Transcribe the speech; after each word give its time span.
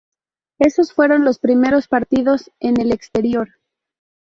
Esos 0.57 0.93
fueron 0.93 1.23
los 1.25 1.37
primeros 1.37 1.87
partidos 1.87 2.49
en 2.59 2.81
el 2.81 2.91
exterior. 2.91 3.49